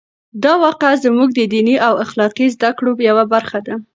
دا 0.43 0.53
واقعه 0.63 1.01
زموږ 1.05 1.29
د 1.35 1.41
دیني 1.53 1.75
او 1.87 1.93
اخلاقي 2.05 2.45
زده 2.55 2.69
کړو 2.77 2.91
یوه 3.09 3.23
برخه 3.33 3.59
ده. 3.67 3.75